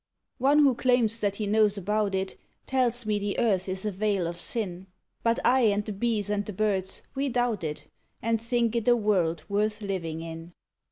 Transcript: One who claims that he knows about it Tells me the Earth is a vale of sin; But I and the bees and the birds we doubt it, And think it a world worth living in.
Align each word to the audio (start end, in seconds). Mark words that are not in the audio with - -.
One 0.39 0.57
who 0.63 0.73
claims 0.73 1.19
that 1.19 1.35
he 1.35 1.45
knows 1.45 1.77
about 1.77 2.15
it 2.15 2.35
Tells 2.65 3.05
me 3.05 3.19
the 3.19 3.37
Earth 3.37 3.69
is 3.69 3.85
a 3.85 3.91
vale 3.91 4.25
of 4.25 4.39
sin; 4.39 4.87
But 5.21 5.37
I 5.45 5.59
and 5.65 5.85
the 5.85 5.93
bees 5.93 6.27
and 6.27 6.43
the 6.43 6.53
birds 6.53 7.03
we 7.13 7.29
doubt 7.29 7.63
it, 7.63 7.85
And 8.19 8.41
think 8.41 8.75
it 8.75 8.87
a 8.87 8.95
world 8.95 9.43
worth 9.47 9.79
living 9.83 10.21
in. 10.21 10.53